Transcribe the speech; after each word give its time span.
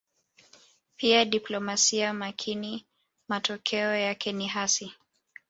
Bila 0.97 1.25
diplomasia 1.25 2.13
makini 2.13 2.85
matokeo 3.27 3.95
yake 3.95 4.31
ni 4.33 4.47
hasi 4.47 4.93